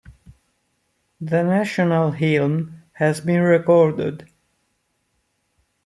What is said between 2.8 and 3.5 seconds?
has been